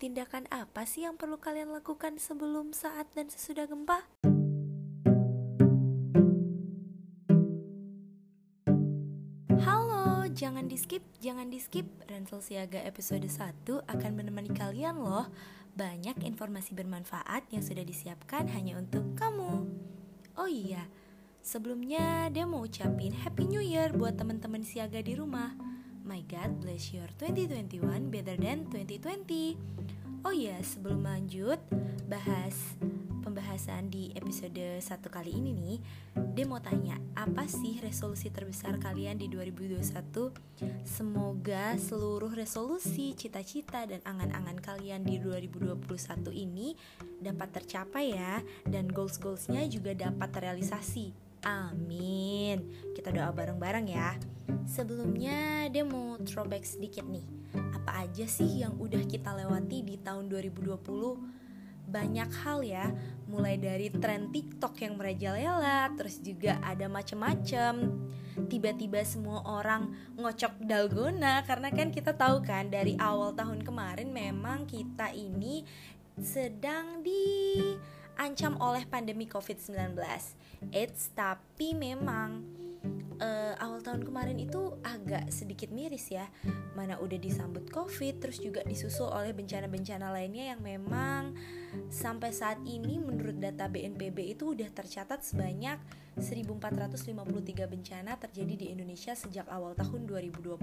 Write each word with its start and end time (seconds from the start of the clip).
Tindakan 0.00 0.48
apa 0.48 0.88
sih 0.88 1.04
yang 1.04 1.20
perlu 1.20 1.36
kalian 1.36 1.76
lakukan 1.76 2.16
sebelum, 2.16 2.72
saat, 2.72 3.04
dan 3.12 3.28
sesudah 3.28 3.68
gempa? 3.68 4.08
Halo, 9.60 10.24
jangan 10.32 10.72
di 10.72 10.80
skip, 10.80 11.04
jangan 11.20 11.52
di 11.52 11.60
skip. 11.60 11.84
Ransel 12.08 12.40
Siaga 12.40 12.80
episode 12.80 13.28
1 13.28 13.60
akan 13.84 14.12
menemani 14.16 14.48
kalian 14.56 15.04
loh. 15.04 15.28
Banyak 15.76 16.24
informasi 16.24 16.72
bermanfaat 16.72 17.52
yang 17.52 17.60
sudah 17.60 17.84
disiapkan 17.84 18.48
hanya 18.56 18.80
untuk 18.80 19.04
kamu. 19.20 19.68
Oh 20.40 20.48
iya, 20.48 20.88
sebelumnya 21.44 22.32
dia 22.32 22.48
mau 22.48 22.64
ucapin 22.64 23.12
Happy 23.12 23.44
New 23.44 23.60
Year 23.60 23.92
buat 23.92 24.16
teman-teman 24.16 24.64
Siaga 24.64 25.04
di 25.04 25.12
rumah. 25.12 25.69
My 26.10 26.26
God 26.26 26.58
bless 26.58 26.90
your 26.90 27.06
2021 27.22 28.10
better 28.10 28.34
than 28.34 28.66
2020. 28.74 29.54
Oh 30.26 30.34
iya, 30.34 30.58
sebelum 30.58 31.06
lanjut 31.06 31.62
bahas 32.10 32.74
pembahasan 33.22 33.94
di 33.94 34.10
episode 34.18 34.82
satu 34.82 35.06
kali 35.06 35.38
ini 35.38 35.54
nih, 35.54 35.78
dia 36.34 36.50
mau 36.50 36.58
tanya, 36.58 36.98
apa 37.14 37.46
sih 37.46 37.78
resolusi 37.78 38.26
terbesar 38.26 38.82
kalian 38.82 39.22
di 39.22 39.30
2021? 39.30 40.34
Semoga 40.82 41.78
seluruh 41.78 42.34
resolusi, 42.34 43.14
cita-cita, 43.14 43.86
dan 43.86 44.02
angan-angan 44.02 44.58
kalian 44.58 45.06
di 45.06 45.22
2021 45.22 45.78
ini 46.34 46.74
dapat 47.22 47.62
tercapai 47.62 48.18
ya, 48.18 48.42
dan 48.66 48.90
goals-goalsnya 48.90 49.62
juga 49.70 49.94
dapat 49.94 50.26
terrealisasi. 50.34 51.29
Amin. 51.40 52.60
Kita 52.92 53.08
doa 53.08 53.32
bareng-bareng 53.32 53.86
ya. 53.88 54.16
Sebelumnya 54.68 55.68
dia 55.72 55.84
mau 55.86 56.20
throwback 56.20 56.68
sedikit 56.68 57.08
nih. 57.08 57.24
Apa 57.74 58.04
aja 58.04 58.28
sih 58.28 58.60
yang 58.60 58.76
udah 58.76 59.00
kita 59.08 59.32
lewati 59.32 59.80
di 59.80 59.96
tahun 59.96 60.28
2020 60.28 60.76
banyak 61.90 62.30
hal 62.44 62.60
ya. 62.60 62.92
Mulai 63.26 63.56
dari 63.56 63.88
tren 63.88 64.28
TikTok 64.28 64.84
yang 64.84 65.00
merajalela 65.00 65.90
terus 65.96 66.20
juga 66.20 66.60
ada 66.60 66.86
macem-macem. 66.92 67.88
Tiba-tiba 68.46 69.00
semua 69.02 69.40
orang 69.48 69.90
ngocok 70.20 70.60
dalgona 70.64 71.42
karena 71.48 71.72
kan 71.72 71.88
kita 71.88 72.14
tahu 72.14 72.44
kan 72.44 72.68
dari 72.68 72.94
awal 73.00 73.32
tahun 73.32 73.64
kemarin 73.64 74.12
memang 74.12 74.68
kita 74.68 75.10
ini 75.16 75.64
sedang 76.20 77.00
diancam 77.00 78.60
oleh 78.60 78.84
pandemi 78.84 79.24
COVID-19 79.24 79.96
It's 80.68 81.08
tapi 81.16 81.72
memang 81.72 82.44
uh, 83.20 83.54
awal 83.60 83.84
tahun 83.84 84.02
kemarin 84.02 84.40
itu 84.40 84.76
agak 84.82 85.28
sedikit 85.28 85.68
miris 85.70 86.10
ya. 86.10 86.26
Mana 86.74 86.96
udah 86.98 87.20
disambut 87.20 87.68
covid 87.68 88.18
terus 88.18 88.40
juga 88.40 88.64
disusul 88.64 89.12
oleh 89.12 89.36
bencana-bencana 89.36 90.10
lainnya 90.10 90.56
yang 90.56 90.60
memang 90.64 91.36
sampai 91.86 92.34
saat 92.34 92.58
ini 92.66 92.98
menurut 92.98 93.38
data 93.38 93.70
BNPB 93.70 94.34
itu 94.34 94.56
udah 94.56 94.66
tercatat 94.74 95.22
sebanyak 95.22 95.78
1453 96.18 97.70
bencana 97.70 98.18
terjadi 98.18 98.54
di 98.58 98.66
Indonesia 98.74 99.14
sejak 99.14 99.46
awal 99.46 99.78
tahun 99.78 100.10
2020 100.10 100.58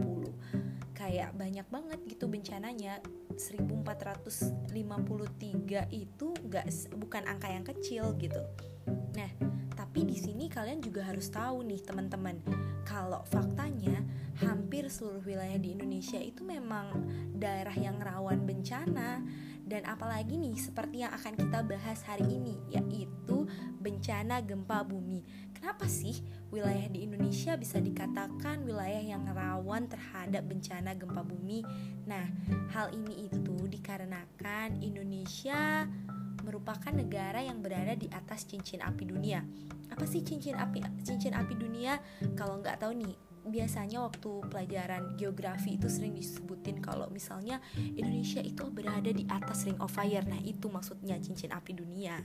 kayak 0.97 1.37
banyak 1.37 1.67
banget 1.69 1.99
gitu 2.09 2.25
bencananya. 2.25 2.99
1453 3.37 4.73
itu 5.93 6.27
gak 6.49 6.65
bukan 6.97 7.23
angka 7.29 7.53
yang 7.53 7.61
kecil 7.61 8.17
gitu. 8.17 8.41
Nah 9.13 9.29
tapi 9.77 10.09
di 10.09 10.17
sini 10.17 10.49
kalian 10.49 10.81
juga 10.81 11.05
harus 11.05 11.29
tahu 11.29 11.61
nih 11.61 11.85
teman-teman, 11.85 12.41
kalau 12.81 13.21
faktanya 13.29 14.01
hampir 14.41 14.89
seluruh 14.89 15.21
wilayah 15.21 15.61
di 15.61 15.77
Indonesia 15.77 16.17
itu 16.17 16.41
memang 16.41 16.97
daerah 17.37 17.77
yang 17.77 18.01
rawan 18.01 18.41
bencana 18.49 19.21
dan 19.67 19.83
apalagi 19.85 20.39
nih 20.39 20.57
seperti 20.57 21.05
yang 21.05 21.13
akan 21.13 21.37
kita 21.37 21.59
bahas 21.61 21.99
hari 22.07 22.25
ini 22.25 22.55
yaitu 22.73 23.45
bencana 23.77 24.41
gempa 24.41 24.81
bumi. 24.81 25.21
Kenapa 25.53 25.85
sih 25.85 26.23
wilayah 26.49 26.87
di 26.89 27.03
Indonesia 27.05 27.53
bisa 27.59 27.77
dikatakan 27.77 28.63
wilayah 28.63 29.03
yang 29.03 29.27
rawan 29.29 29.85
terhadap 29.91 30.47
bencana 30.47 30.95
gempa 30.95 31.21
bumi? 31.21 31.61
Nah, 32.07 32.25
hal 32.73 32.95
ini 32.95 33.27
itu 33.27 33.67
dikarenakan 33.67 34.79
Indonesia 34.79 35.85
merupakan 36.47 36.95
negara 36.95 37.43
yang 37.43 37.59
berada 37.59 37.91
di 37.99 38.07
atas 38.07 38.47
cincin 38.47 38.79
api 38.79 39.03
dunia. 39.03 39.43
Apa 39.91 40.07
sih 40.07 40.23
cincin 40.23 40.55
api 40.55 40.79
cincin 41.03 41.35
api 41.35 41.53
dunia? 41.59 41.99
Kalau 42.39 42.63
nggak 42.63 42.79
tahu 42.79 42.95
nih, 42.95 43.13
biasanya 43.47 44.03
waktu 44.03 44.31
pelajaran 44.51 45.15
geografi 45.15 45.79
itu 45.79 45.87
sering 45.87 46.15
disebutin 46.15 46.83
kalau 46.83 47.07
misalnya 47.07 47.63
Indonesia 47.75 48.43
itu 48.43 48.67
berada 48.67 49.11
di 49.11 49.23
atas 49.27 49.63
ring 49.63 49.79
of 49.79 49.91
fire. 49.91 50.23
Nah, 50.27 50.39
itu 50.43 50.67
maksudnya 50.67 51.19
cincin 51.19 51.55
api 51.55 51.75
dunia. 51.75 52.19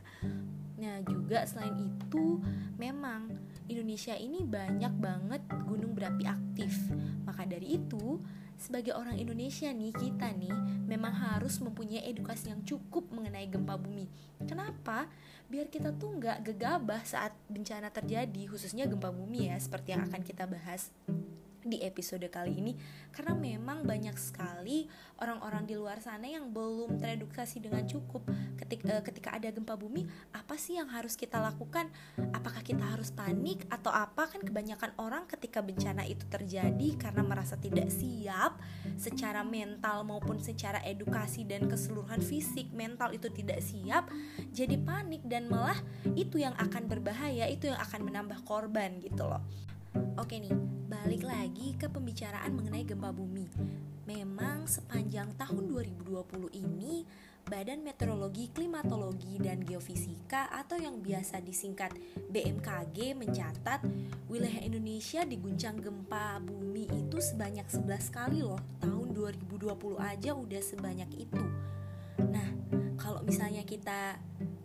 Nah, 0.83 0.99
juga 1.07 1.47
selain 1.47 1.79
itu 1.79 2.43
memang 2.75 3.31
Indonesia 3.71 4.19
ini 4.19 4.43
banyak 4.43 4.95
banget 4.99 5.43
gunung 5.67 5.95
berapi 5.95 6.27
aktif. 6.27 6.75
Maka 7.23 7.47
dari 7.47 7.79
itu, 7.79 8.19
sebagai 8.59 8.95
orang 8.99 9.19
Indonesia 9.19 9.71
nih 9.71 9.95
kita 9.95 10.35
nih 10.35 10.55
memang 10.91 11.15
harus 11.15 11.63
mempunyai 11.63 12.03
edukasi 12.11 12.51
yang 12.51 12.63
cukup 12.67 13.11
mengenai 13.43 13.51
gempa 13.51 13.75
bumi. 13.75 14.07
Kenapa? 14.47 15.11
Biar 15.51 15.67
kita 15.67 15.91
tuh 15.99 16.15
nggak 16.19 16.47
gegabah 16.47 17.03
saat 17.03 17.35
bencana 17.51 17.91
terjadi, 17.91 18.47
khususnya 18.47 18.87
gempa 18.87 19.11
bumi 19.11 19.51
ya, 19.51 19.59
seperti 19.59 19.99
yang 19.99 20.07
akan 20.07 20.23
kita 20.23 20.47
bahas 20.47 20.95
di 21.63 21.83
episode 21.83 22.27
kali 22.31 22.59
ini 22.59 22.73
karena 23.15 23.35
memang 23.37 23.87
banyak 23.87 24.15
sekali 24.19 24.87
orang-orang 25.23 25.67
di 25.67 25.75
luar 25.79 26.03
sana 26.03 26.27
yang 26.27 26.51
belum 26.51 26.99
teredukasi 26.99 27.63
dengan 27.63 27.87
cukup. 27.87 28.27
Ketika, 28.59 28.99
uh, 28.99 29.03
ketika 29.05 29.29
ada 29.37 29.49
gempa 29.51 29.79
bumi 29.79 30.07
apa 30.35 30.59
sih 30.59 30.79
yang 30.79 30.91
harus 30.91 31.15
kita 31.15 31.39
lakukan? 31.39 31.91
Apakah 32.35 32.65
kita 32.65 32.83
harus 32.83 33.15
panik 33.15 33.67
atau 33.71 33.91
apa? 33.95 34.27
Kan 34.31 34.43
kebanyakan 34.43 34.95
orang 34.99 35.29
ketika 35.31 35.63
bencana 35.63 36.03
itu 36.07 36.27
terjadi 36.27 36.89
karena 36.99 37.23
merasa 37.23 37.55
tidak 37.59 37.91
siap 37.93 38.59
secara 38.99 39.47
mental 39.47 40.03
maupun 40.07 40.39
secara 40.43 40.83
edukasi 40.83 41.47
dan 41.47 41.67
keseluruhan 41.67 42.21
fisik 42.23 42.71
mental 42.75 43.15
itu 43.15 43.29
tidak 43.31 43.61
siap 43.63 44.09
jadi 44.51 44.79
panik 44.81 45.23
dan 45.27 45.47
malah 45.47 45.77
itu 46.15 46.43
yang 46.43 46.55
akan 46.59 46.87
berbahaya 46.91 47.47
itu 47.49 47.71
yang 47.71 47.79
akan 47.79 48.01
menambah 48.07 48.39
korban 48.47 48.99
gitu 49.03 49.27
loh 49.27 49.43
Oke 49.93 50.41
nih, 50.41 50.57
balik 50.89 51.21
lagi 51.21 51.77
ke 51.77 51.85
pembicaraan 51.85 52.57
mengenai 52.57 52.89
gempa 52.89 53.13
bumi. 53.13 53.45
Memang 54.09 54.65
sepanjang 54.65 55.37
tahun 55.37 55.69
2020 55.69 56.49
ini, 56.57 57.05
Badan 57.45 57.85
Meteorologi, 57.85 58.49
Klimatologi, 58.49 59.37
dan 59.37 59.61
Geofisika 59.61 60.49
atau 60.49 60.81
yang 60.81 61.05
biasa 61.05 61.45
disingkat 61.45 61.93
BMKG 62.33 63.13
mencatat 63.13 63.85
wilayah 64.33 64.65
Indonesia 64.65 65.29
diguncang 65.29 65.77
gempa 65.77 66.41
bumi 66.41 66.89
itu 66.89 67.21
sebanyak 67.21 67.69
11 67.69 68.09
kali 68.09 68.41
loh. 68.41 68.61
Tahun 68.81 69.13
2020 69.13 70.01
aja 70.01 70.33
udah 70.33 70.63
sebanyak 70.65 71.29
itu. 71.29 71.45
Nah, 72.33 72.49
kalau 72.97 73.21
misalnya 73.21 73.61
kita 73.69 74.17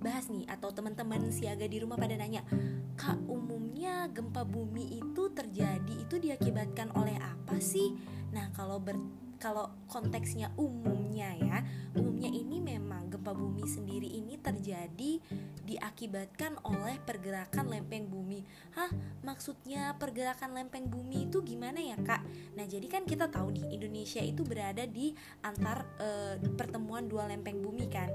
bahas 0.08 0.32
nih 0.32 0.48
atau 0.48 0.72
teman-teman 0.72 1.28
siaga 1.28 1.68
di 1.68 1.84
rumah 1.84 2.00
pada 2.00 2.16
nanya, 2.16 2.48
"Kak, 2.96 3.20
umumnya 3.28 4.08
gempa 4.08 4.48
bumi 4.48 5.04
itu 5.04 5.28
terjadi 5.36 5.94
itu 6.00 6.16
diakibatkan 6.16 6.96
oleh 6.96 7.20
apa 7.20 7.60
sih?" 7.60 7.92
Nah, 8.32 8.48
kalau 8.56 8.80
ber 8.80 8.96
kalau 9.38 9.70
konteksnya 9.86 10.50
umumnya 10.58 11.30
ya, 11.38 11.62
umumnya 11.94 12.26
ini 12.26 12.58
memang 12.58 13.14
gempa 13.14 13.38
bumi 13.38 13.70
sendiri 13.70 14.10
ini 14.10 14.34
terjadi 14.42 15.22
diakibatkan 15.62 16.58
oleh 16.66 16.98
pergerakan 17.06 17.70
lempeng 17.70 18.10
bumi. 18.10 18.42
Hah, 18.74 18.90
maksudnya 19.22 19.94
pergerakan 20.00 20.58
lempeng 20.58 20.90
bumi 20.90 21.30
itu 21.30 21.46
gimana 21.46 21.78
ya, 21.78 22.00
Kak? 22.02 22.26
Nah, 22.58 22.66
jadi 22.66 22.88
kan 22.90 23.06
kita 23.06 23.30
tahu 23.30 23.54
nih 23.54 23.78
Indonesia 23.78 24.24
itu 24.26 24.42
berada 24.42 24.88
di 24.90 25.14
antar 25.46 25.86
e, 26.02 26.10
pertemuan 26.58 27.06
dua 27.06 27.30
lempeng 27.30 27.62
bumi 27.62 27.86
kan. 27.92 28.10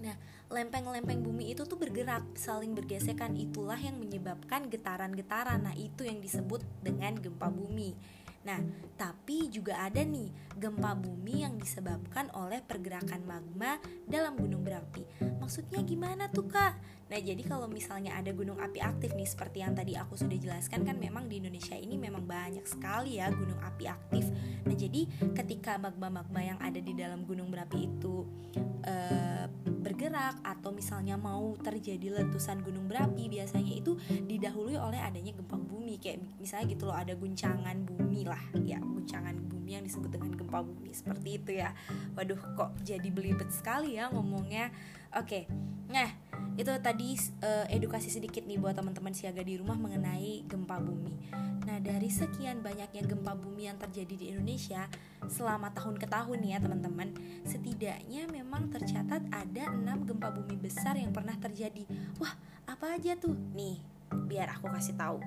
Nah, 0.00 0.16
lempeng-lempeng 0.50 1.22
bumi 1.22 1.54
itu 1.54 1.62
tuh 1.62 1.78
bergerak, 1.78 2.26
saling 2.34 2.74
bergesekan. 2.74 3.38
Itulah 3.38 3.78
yang 3.78 4.02
menyebabkan 4.02 4.66
getaran-getaran. 4.66 5.62
Nah, 5.62 5.74
itu 5.78 6.02
yang 6.02 6.18
disebut 6.18 6.66
dengan 6.82 7.14
gempa 7.14 7.46
bumi. 7.46 7.94
Nah, 8.40 8.60
tapi 8.96 9.52
juga 9.52 9.84
ada 9.84 10.00
nih 10.00 10.32
gempa 10.56 10.96
bumi 10.96 11.44
yang 11.44 11.60
disebabkan 11.60 12.32
oleh 12.32 12.64
pergerakan 12.64 13.24
magma 13.28 13.76
dalam 14.08 14.36
gunung 14.40 14.64
berapi. 14.64 15.04
Maksudnya 15.40 15.84
gimana 15.84 16.32
tuh, 16.32 16.48
Kak? 16.48 17.00
Nah, 17.10 17.18
jadi 17.18 17.42
kalau 17.42 17.66
misalnya 17.66 18.14
ada 18.14 18.30
gunung 18.30 18.56
api 18.62 18.78
aktif 18.78 19.12
nih 19.18 19.26
seperti 19.26 19.66
yang 19.66 19.74
tadi 19.74 19.98
aku 19.98 20.14
sudah 20.14 20.38
jelaskan 20.38 20.86
kan 20.86 20.94
memang 20.94 21.26
di 21.26 21.42
Indonesia 21.42 21.74
ini 21.74 21.98
memang 21.98 22.22
banyak 22.22 22.62
sekali 22.64 23.18
ya 23.18 23.28
gunung 23.34 23.58
api 23.60 23.84
aktif. 23.90 24.30
Nah, 24.64 24.76
jadi 24.78 25.10
ketika 25.34 25.74
magma-magma 25.76 26.40
yang 26.40 26.58
ada 26.62 26.78
di 26.78 26.94
dalam 26.94 27.26
gunung 27.26 27.50
berapi 27.50 27.90
itu 27.90 28.24
uh, 28.86 29.46
bergerak 29.82 30.38
atau 30.46 30.70
misalnya 30.70 31.18
mau 31.18 31.56
terjadi 31.58 32.22
letusan 32.22 32.62
gunung 32.62 32.86
berapi 32.86 33.26
biasanya 33.26 33.74
itu 33.74 33.98
didahului 34.06 34.78
oleh 34.78 35.02
adanya 35.02 35.34
gempa 35.34 35.58
bumi 35.58 35.98
kayak 35.98 36.22
misalnya 36.38 36.78
gitu 36.78 36.86
loh 36.86 36.94
ada 36.94 37.18
guncangan 37.18 37.74
bumi 37.90 38.22
lah 38.30 38.42
ya 38.62 38.78
guncangan 38.78 39.34
bumi 39.50 39.74
yang 39.74 39.84
disebut 39.84 40.14
dengan 40.14 40.38
gempa 40.38 40.62
bumi 40.62 40.94
seperti 40.94 41.42
itu 41.42 41.50
ya. 41.58 41.74
Waduh 42.14 42.38
kok 42.54 42.70
jadi 42.86 43.08
belibet 43.10 43.50
sekali 43.50 43.98
ya 43.98 44.06
ngomongnya. 44.14 44.70
Oke 45.18 45.50
nah 45.90 46.06
itu 46.54 46.70
tadi 46.78 47.18
uh, 47.42 47.66
edukasi 47.66 48.12
sedikit 48.12 48.46
nih 48.46 48.60
buat 48.60 48.78
teman-teman 48.78 49.10
siaga 49.10 49.42
di 49.42 49.58
rumah 49.58 49.74
mengenai 49.74 50.46
gempa 50.46 50.78
bumi. 50.78 51.14
Nah 51.66 51.78
dari 51.82 52.10
sekian 52.12 52.62
banyaknya 52.62 53.02
gempa 53.06 53.32
bumi 53.34 53.70
yang 53.70 53.78
terjadi 53.80 54.14
di 54.14 54.26
Indonesia 54.34 54.86
selama 55.26 55.72
tahun 55.74 55.96
ke 55.98 56.06
tahun 56.06 56.38
ya 56.46 56.58
teman-teman 56.60 57.14
setidaknya 57.48 58.28
memang 58.28 58.68
tercatat 58.70 59.24
ada 59.30 59.64
enam 59.72 60.06
gempa 60.06 60.30
bumi 60.30 60.56
besar 60.60 60.94
yang 60.94 61.10
pernah 61.10 61.34
terjadi. 61.38 61.86
Wah 62.22 62.34
apa 62.66 62.98
aja 62.98 63.16
tuh? 63.16 63.34
Nih 63.56 63.80
biar 64.10 64.50
aku 64.52 64.68
kasih 64.70 64.98
tahu. 64.98 65.18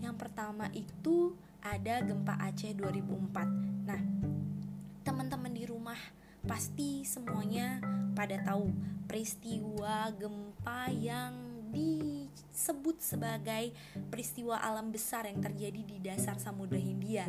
Yang 0.00 0.14
pertama 0.18 0.70
itu 0.72 1.34
ada 1.68 2.00
gempa 2.00 2.34
Aceh 2.40 2.72
2004 2.72 3.84
nah 3.84 4.00
teman-teman 5.04 5.52
di 5.52 5.64
rumah 5.68 5.98
pasti 6.48 7.04
semuanya 7.04 7.80
pada 8.16 8.40
tahu 8.40 8.72
peristiwa 9.04 10.08
gempa 10.16 10.88
yang 10.92 11.32
disebut 11.68 12.96
sebagai 13.04 13.76
peristiwa 14.08 14.56
alam 14.56 14.88
besar 14.88 15.28
yang 15.28 15.44
terjadi 15.44 15.80
di 15.84 15.96
dasar 16.00 16.40
Samudra 16.40 16.80
Hindia 16.80 17.28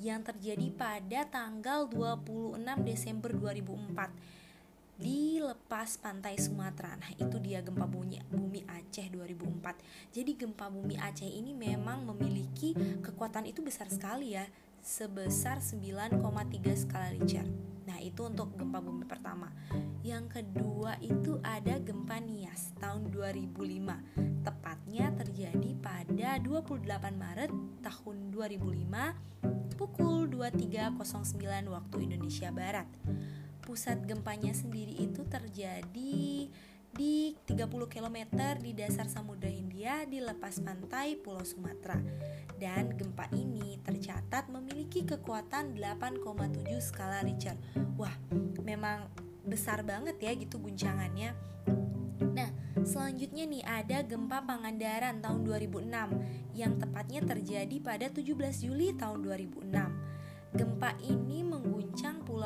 yang 0.00 0.24
terjadi 0.24 0.68
pada 0.72 1.28
tanggal 1.28 1.88
26 1.88 2.60
Desember 2.84 3.32
2004 3.32 4.43
di 4.94 5.42
lepas 5.42 5.98
pantai 5.98 6.38
Sumatera. 6.38 6.94
Nah, 6.94 7.10
itu 7.18 7.36
dia 7.42 7.60
gempa 7.60 7.86
bumi 7.86 8.22
bumi 8.30 8.62
Aceh 8.70 9.10
2004. 9.10 10.14
Jadi 10.14 10.32
gempa 10.38 10.70
bumi 10.70 10.94
Aceh 10.98 11.26
ini 11.26 11.50
memang 11.50 12.06
memiliki 12.06 12.74
kekuatan 13.02 13.50
itu 13.50 13.60
besar 13.60 13.90
sekali 13.90 14.38
ya, 14.38 14.46
sebesar 14.84 15.58
9,3 15.58 16.20
skala 16.78 17.10
Richter. 17.10 17.46
Nah, 17.84 18.00
itu 18.00 18.24
untuk 18.24 18.56
gempa 18.56 18.80
bumi 18.80 19.04
pertama. 19.04 19.52
Yang 20.00 20.40
kedua 20.40 20.96
itu 21.04 21.36
ada 21.44 21.76
gempa 21.80 22.16
Nias 22.20 22.72
tahun 22.80 23.12
2005. 23.12 24.00
Tepatnya 24.44 25.12
terjadi 25.16 25.70
pada 25.80 26.36
28 26.40 26.84
Maret 27.16 27.50
tahun 27.84 28.16
2005 28.32 29.34
pukul 29.74 30.30
23.09 30.30 31.66
waktu 31.68 31.96
Indonesia 32.06 32.48
Barat. 32.54 32.88
Pusat 33.64 34.04
gempanya 34.04 34.52
sendiri 34.52 34.92
itu 35.00 35.24
terjadi 35.24 36.52
di 36.94 37.34
30 37.48 37.66
km 37.90 38.18
di 38.62 38.70
dasar 38.70 39.10
Samudra 39.10 39.50
Hindia 39.50 40.06
di 40.06 40.22
lepas 40.22 40.62
pantai 40.62 41.18
Pulau 41.18 41.42
Sumatera. 41.42 41.98
Dan 42.54 42.94
gempa 42.94 43.26
ini 43.34 43.82
tercatat 43.82 44.46
memiliki 44.46 45.02
kekuatan 45.02 45.74
8,7 45.74 46.78
skala 46.78 47.26
Richter. 47.26 47.58
Wah, 47.98 48.14
memang 48.62 49.10
besar 49.42 49.82
banget 49.82 50.20
ya 50.22 50.32
gitu 50.38 50.62
guncangannya. 50.62 51.34
Nah, 52.34 52.50
selanjutnya 52.86 53.44
nih 53.48 53.64
ada 53.66 54.06
gempa 54.06 54.46
Pangandaran 54.46 55.18
tahun 55.18 55.40
2006 55.42 55.88
yang 56.54 56.78
tepatnya 56.78 57.20
terjadi 57.26 57.76
pada 57.82 58.06
17 58.06 58.62
Juli 58.62 58.94
tahun 58.94 59.18
2006. 59.26 60.14
Gempa 60.54 60.94
ini 61.02 61.42
mengguncang 61.42 61.73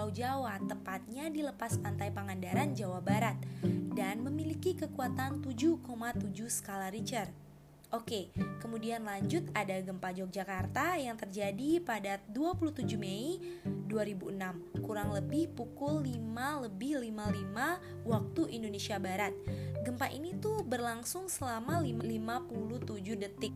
Pulau 0.08 0.24
Jawa, 0.24 0.56
tepatnya 0.64 1.28
di 1.28 1.44
lepas 1.44 1.76
pantai 1.84 2.08
Pangandaran, 2.08 2.72
Jawa 2.72 3.04
Barat, 3.04 3.36
dan 3.92 4.24
memiliki 4.24 4.72
kekuatan 4.72 5.44
7,7 5.44 6.48
skala 6.48 6.88
Richter. 6.88 7.28
Oke, 7.92 8.32
kemudian 8.56 9.04
lanjut 9.04 9.44
ada 9.52 9.76
gempa 9.76 10.08
Yogyakarta 10.16 10.96
yang 10.96 11.12
terjadi 11.20 11.84
pada 11.84 12.24
27 12.32 12.88
Mei 12.96 13.36
2006, 13.68 14.80
kurang 14.80 15.12
lebih 15.12 15.52
pukul 15.52 16.00
5 16.00 16.64
lebih 16.64 17.04
55 17.04 18.08
waktu 18.08 18.40
Indonesia 18.56 18.96
Barat. 18.96 19.36
Gempa 19.84 20.08
ini 20.08 20.32
tuh 20.40 20.64
berlangsung 20.64 21.28
selama 21.28 21.84
57 21.84 23.12
detik. 23.12 23.52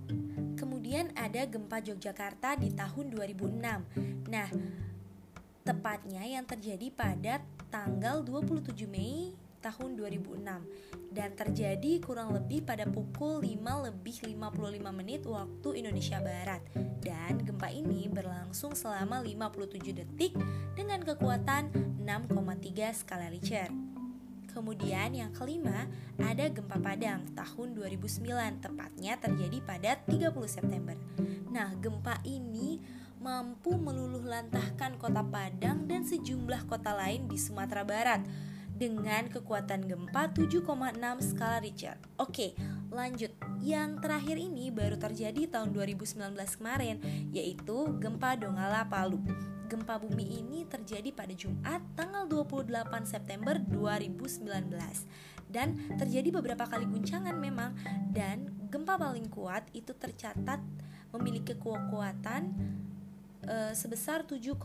Kemudian 0.60 1.16
ada 1.16 1.48
gempa 1.48 1.80
Yogyakarta 1.80 2.60
di 2.60 2.76
tahun 2.76 3.08
2006. 3.08 4.28
Nah, 4.28 4.48
tepatnya 5.62 6.26
yang 6.26 6.42
terjadi 6.42 6.90
pada 6.90 7.42
tanggal 7.70 8.22
27 8.26 8.74
Mei 8.90 9.34
tahun 9.62 9.94
2006 9.94 10.42
dan 11.14 11.30
terjadi 11.38 12.02
kurang 12.02 12.34
lebih 12.34 12.66
pada 12.66 12.82
pukul 12.82 13.46
5 13.46 13.86
lebih 13.86 14.16
55 14.26 14.98
menit 14.98 15.22
waktu 15.22 15.68
Indonesia 15.78 16.18
Barat 16.18 16.60
dan 16.98 17.38
gempa 17.46 17.70
ini 17.70 18.10
berlangsung 18.10 18.74
selama 18.74 19.22
57 19.22 19.94
detik 19.94 20.34
dengan 20.74 20.98
kekuatan 21.06 21.70
6,3 22.02 22.98
skala 22.98 23.30
Richter. 23.30 23.70
Kemudian 24.52 25.16
yang 25.16 25.32
kelima 25.32 25.88
ada 26.20 26.44
gempa 26.52 26.76
Padang 26.76 27.24
tahun 27.32 27.72
2009 27.72 28.60
tepatnya 28.60 29.16
terjadi 29.16 29.58
pada 29.64 29.96
30 30.04 30.28
September. 30.44 30.96
Nah, 31.48 31.72
gempa 31.80 32.20
ini 32.28 32.76
mampu 33.22 33.78
meluluh 33.78 34.26
lantahkan 34.26 34.98
kota 34.98 35.22
Padang 35.22 35.86
dan 35.86 36.02
sejumlah 36.02 36.66
kota 36.66 36.90
lain 36.90 37.30
di 37.30 37.38
Sumatera 37.38 37.86
Barat 37.86 38.26
dengan 38.74 39.30
kekuatan 39.30 39.86
gempa 39.86 40.34
7,6 40.34 40.66
skala 41.22 41.62
Richter. 41.62 42.02
Oke, 42.18 42.58
lanjut. 42.90 43.30
Yang 43.62 44.02
terakhir 44.02 44.36
ini 44.42 44.74
baru 44.74 44.98
terjadi 44.98 45.46
tahun 45.46 45.70
2019 45.70 46.34
kemarin, 46.58 46.98
yaitu 47.30 47.94
gempa 48.02 48.34
Donggala 48.34 48.90
Palu 48.90 49.22
gempa 49.70 49.96
bumi 49.96 50.44
ini 50.44 50.68
terjadi 50.68 51.16
pada 51.16 51.32
Jumat 51.32 51.80
tanggal 51.96 52.28
28 52.28 52.68
September 53.08 53.56
2019 53.56 54.44
dan 55.48 55.72
terjadi 55.96 56.28
beberapa 56.28 56.68
kali 56.68 56.84
guncangan 56.84 57.32
memang 57.32 57.72
dan 58.12 58.52
gempa 58.68 59.00
paling 59.00 59.32
kuat 59.32 59.64
itu 59.72 59.96
tercatat 59.96 60.60
memiliki 61.16 61.56
kekuatan 61.56 62.52
e, 63.46 63.74
sebesar 63.74 64.26
7,4 64.26 64.58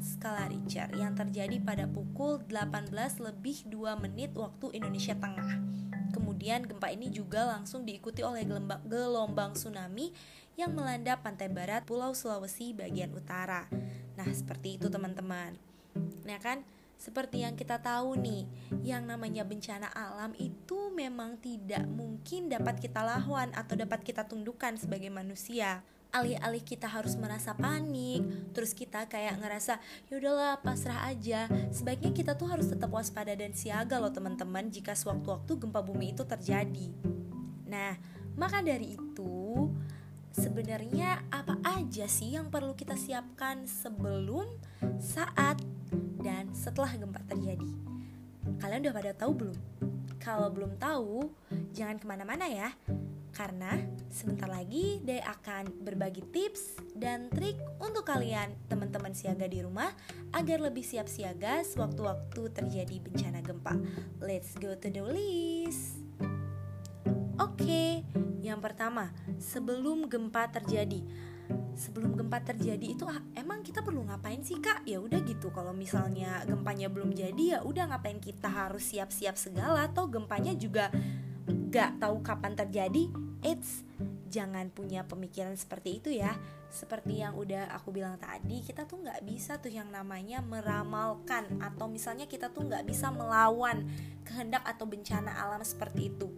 skala 0.00 0.48
Richter 0.48 0.88
yang 0.96 1.12
terjadi 1.12 1.56
pada 1.60 1.84
pukul 1.88 2.40
18 2.48 2.92
lebih 3.20 3.68
2 3.68 4.02
menit 4.02 4.32
waktu 4.36 4.76
Indonesia 4.76 5.16
Tengah. 5.16 5.60
Kemudian 6.12 6.64
gempa 6.64 6.88
ini 6.92 7.12
juga 7.12 7.44
langsung 7.44 7.84
diikuti 7.84 8.24
oleh 8.24 8.48
gelombang, 8.48 8.80
gelombang 8.88 9.52
tsunami 9.52 10.12
yang 10.56 10.72
melanda 10.72 11.20
pantai 11.20 11.52
barat 11.52 11.84
Pulau 11.84 12.16
Sulawesi 12.16 12.72
bagian 12.72 13.12
utara. 13.12 13.68
Nah, 14.16 14.28
seperti 14.32 14.80
itu 14.80 14.88
teman-teman. 14.88 15.52
Nah 16.24 16.40
kan, 16.40 16.64
seperti 16.96 17.44
yang 17.44 17.54
kita 17.60 17.76
tahu 17.84 18.16
nih, 18.16 18.48
yang 18.80 19.04
namanya 19.04 19.44
bencana 19.44 19.92
alam 19.92 20.32
itu 20.40 20.88
memang 20.96 21.36
tidak 21.44 21.84
mungkin 21.84 22.48
dapat 22.48 22.80
kita 22.80 23.04
lawan 23.04 23.52
atau 23.52 23.76
dapat 23.76 24.00
kita 24.00 24.24
tundukkan 24.24 24.80
sebagai 24.80 25.12
manusia. 25.12 25.84
Alih-alih 26.14 26.64
kita 26.64 26.88
harus 26.88 27.18
merasa 27.18 27.52
panik, 27.52 28.24
terus 28.56 28.72
kita 28.72 29.04
kayak 29.10 29.36
ngerasa 29.42 29.78
yaudahlah 30.08 30.62
pasrah 30.64 31.06
aja. 31.10 31.50
Sebaiknya 31.68 32.14
kita 32.14 32.32
tuh 32.38 32.48
harus 32.48 32.70
tetap 32.70 32.88
waspada 32.88 33.34
dan 33.36 33.52
siaga 33.52 34.00
loh 34.00 34.10
teman-teman 34.10 34.70
jika 34.72 34.96
sewaktu-waktu 34.96 35.52
gempa 35.60 35.80
bumi 35.84 36.16
itu 36.16 36.24
terjadi. 36.24 36.88
Nah, 37.66 37.98
maka 38.38 38.62
dari 38.62 38.96
itu 38.96 39.68
sebenarnya 40.32 41.24
apa 41.32 41.56
aja 41.64 42.04
sih 42.08 42.36
yang 42.36 42.48
perlu 42.52 42.76
kita 42.76 42.96
siapkan 42.96 43.64
sebelum, 43.64 44.46
saat, 45.00 45.60
dan 46.20 46.52
setelah 46.52 46.92
gempa 46.96 47.20
terjadi? 47.28 47.72
Kalian 48.56 48.88
udah 48.88 48.94
pada 48.94 49.12
tahu 49.12 49.32
belum? 49.36 49.58
Kalau 50.16 50.48
belum 50.50 50.80
tahu, 50.80 51.28
jangan 51.76 52.00
ke 52.00 52.06
mana-mana 52.08 52.50
ya, 52.50 52.72
karena 53.36 53.76
sebentar 54.08 54.48
lagi 54.48 55.04
Day 55.04 55.20
akan 55.20 55.84
berbagi 55.84 56.24
tips 56.32 56.80
dan 56.96 57.28
trik 57.28 57.60
untuk 57.76 58.08
kalian 58.08 58.56
teman-teman 58.72 59.12
siaga 59.12 59.44
di 59.44 59.60
rumah 59.60 59.92
agar 60.32 60.64
lebih 60.64 60.80
siap 60.80 61.04
siaga 61.04 61.60
sewaktu-waktu 61.60 62.48
terjadi 62.56 62.96
bencana 62.96 63.44
gempa. 63.44 63.76
Let's 64.24 64.56
go 64.56 64.72
to 64.72 64.88
the 64.88 65.04
list. 65.04 66.00
Oke, 67.36 68.00
yang 68.40 68.64
pertama, 68.64 69.12
sebelum 69.36 70.08
gempa 70.08 70.48
terjadi. 70.48 71.04
Sebelum 71.76 72.16
gempa 72.16 72.40
terjadi 72.40 72.96
itu 72.96 73.04
ah, 73.04 73.20
emang 73.36 73.60
kita 73.60 73.84
perlu 73.84 74.08
ngapain 74.08 74.40
sih 74.40 74.56
kak? 74.64 74.88
Ya 74.88 74.96
udah 74.96 75.20
gitu. 75.20 75.52
Kalau 75.52 75.76
misalnya 75.76 76.40
gempanya 76.48 76.88
belum 76.88 77.12
jadi 77.12 77.44
ya 77.52 77.58
udah 77.60 77.92
ngapain 77.92 78.16
kita 78.16 78.48
harus 78.48 78.88
siap-siap 78.88 79.36
segala 79.36 79.84
atau 79.84 80.08
gempanya 80.08 80.56
juga 80.56 80.88
gak 81.70 82.02
tahu 82.02 82.22
kapan 82.22 82.54
terjadi? 82.58 83.08
It's 83.46 83.86
jangan 84.26 84.68
punya 84.74 85.06
pemikiran 85.06 85.54
seperti 85.54 86.02
itu 86.02 86.10
ya. 86.12 86.34
Seperti 86.68 87.22
yang 87.22 87.38
udah 87.38 87.72
aku 87.72 87.94
bilang 87.94 88.18
tadi 88.18 88.60
kita 88.60 88.84
tuh 88.84 89.00
nggak 89.00 89.22
bisa 89.24 89.56
tuh 89.62 89.72
yang 89.72 89.88
namanya 89.88 90.42
meramalkan 90.42 91.46
atau 91.62 91.86
misalnya 91.88 92.26
kita 92.28 92.50
tuh 92.52 92.66
nggak 92.68 92.84
bisa 92.84 93.08
melawan 93.08 93.86
kehendak 94.26 94.66
atau 94.66 94.84
bencana 94.84 95.32
alam 95.32 95.62
seperti 95.62 96.12
itu. 96.12 96.28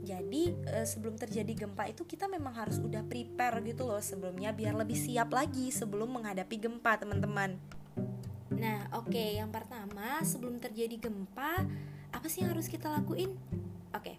Jadi 0.00 0.52
e, 0.64 0.84
sebelum 0.88 1.16
terjadi 1.16 1.66
gempa 1.66 1.88
itu 1.90 2.08
kita 2.08 2.24
memang 2.30 2.56
harus 2.56 2.80
udah 2.80 3.04
prepare 3.04 3.60
gitu 3.66 3.84
loh 3.84 4.00
sebelumnya 4.00 4.54
biar 4.54 4.72
lebih 4.76 4.96
siap 4.96 5.32
lagi 5.32 5.68
sebelum 5.68 6.08
menghadapi 6.08 6.56
gempa 6.56 7.00
teman-teman. 7.00 7.58
Nah 8.54 8.88
oke 8.96 9.12
okay, 9.12 9.40
yang 9.40 9.52
pertama 9.52 10.20
sebelum 10.24 10.56
terjadi 10.60 11.08
gempa 11.08 11.66
apa 12.10 12.26
sih 12.26 12.44
yang 12.44 12.56
harus 12.56 12.68
kita 12.68 12.88
lakuin? 12.88 13.36
Oke 13.90 14.14
okay, 14.14 14.16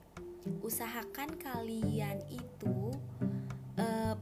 usahakan 0.66 1.38
kalian 1.38 2.22
itu 2.30 2.94
uh, 3.78 4.16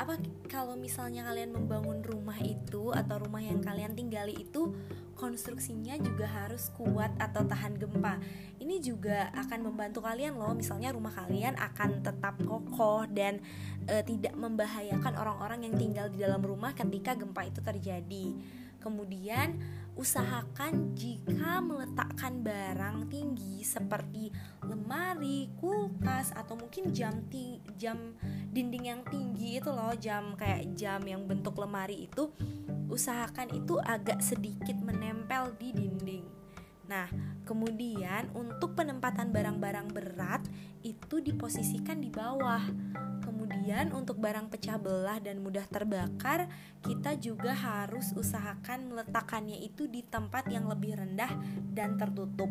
apa 0.00 0.16
kalau 0.48 0.80
misalnya 0.80 1.28
kalian 1.28 1.52
membangun 1.52 2.00
rumah 2.00 2.38
itu 2.40 2.88
atau 2.94 3.20
rumah 3.20 3.44
yang 3.44 3.60
kalian 3.60 3.92
tinggali 3.92 4.32
itu 4.32 4.72
konstruksinya 5.20 6.00
juga 6.00 6.24
harus 6.24 6.72
kuat 6.72 7.12
atau 7.20 7.44
tahan 7.44 7.76
gempa. 7.76 8.16
Ini 8.56 8.80
juga 8.80 9.28
akan 9.36 9.68
membantu 9.68 10.00
kalian 10.00 10.40
loh. 10.40 10.56
Misalnya 10.56 10.96
rumah 10.96 11.12
kalian 11.12 11.60
akan 11.60 12.00
tetap 12.00 12.40
kokoh 12.40 13.04
dan 13.12 13.44
e, 13.84 14.00
tidak 14.08 14.32
membahayakan 14.32 15.12
orang-orang 15.20 15.68
yang 15.68 15.76
tinggal 15.76 16.08
di 16.08 16.24
dalam 16.24 16.40
rumah 16.40 16.72
ketika 16.72 17.12
gempa 17.12 17.44
itu 17.44 17.60
terjadi. 17.60 18.26
Kemudian 18.80 19.60
usahakan 19.98 20.94
jika 20.96 21.58
meletakkan 21.62 22.40
barang 22.40 23.10
tinggi 23.10 23.62
seperti 23.62 24.30
lemari, 24.64 25.50
kulkas 25.58 26.34
atau 26.34 26.56
mungkin 26.56 26.94
jam 26.94 27.26
ti 27.28 27.60
jam 27.76 28.14
dinding 28.50 28.84
yang 28.90 29.02
tinggi 29.06 29.58
itu 29.58 29.70
loh, 29.70 29.94
jam 29.98 30.34
kayak 30.38 30.72
jam 30.74 31.02
yang 31.06 31.26
bentuk 31.26 31.58
lemari 31.58 32.10
itu 32.10 32.30
usahakan 32.90 33.54
itu 33.54 33.78
agak 33.78 34.18
sedikit 34.18 34.74
menempel 34.82 35.54
di 35.56 35.70
dinding. 35.70 36.26
Nah, 36.90 37.06
kemudian 37.46 38.34
untuk 38.34 38.74
penempatan 38.74 39.30
barang-barang 39.30 39.94
berat 39.94 40.42
itu 40.82 41.22
diposisikan 41.22 42.02
di 42.02 42.10
bawah 42.10 42.66
Kemudian 43.60 43.92
untuk 43.92 44.16
barang 44.16 44.48
pecah 44.48 44.80
belah 44.80 45.20
dan 45.20 45.44
mudah 45.44 45.68
terbakar, 45.68 46.48
kita 46.80 47.12
juga 47.20 47.52
harus 47.52 48.08
usahakan 48.16 48.88
meletakkannya 48.88 49.60
itu 49.60 49.84
di 49.84 50.00
tempat 50.00 50.48
yang 50.48 50.64
lebih 50.64 50.96
rendah 50.96 51.28
dan 51.68 52.00
tertutup. 52.00 52.48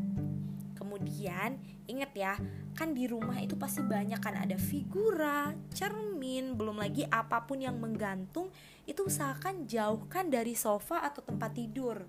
Kemudian 0.77 1.57
ingat 1.89 2.13
ya, 2.13 2.37
kan 2.77 2.93
di 2.93 3.09
rumah 3.09 3.41
itu 3.41 3.57
pasti 3.57 3.81
banyak 3.81 4.21
kan 4.21 4.37
ada 4.37 4.53
figura, 4.61 5.49
cermin, 5.73 6.53
belum 6.53 6.77
lagi 6.77 7.09
apa 7.09 7.41
pun 7.41 7.57
yang 7.57 7.81
menggantung, 7.81 8.53
itu 8.85 9.09
usahakan 9.09 9.65
jauhkan 9.65 10.29
dari 10.29 10.53
sofa 10.53 11.01
atau 11.01 11.25
tempat 11.25 11.57
tidur. 11.57 12.05